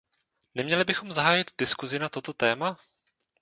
[0.55, 2.77] Neměli bychom zahájit diskusi na toto téma?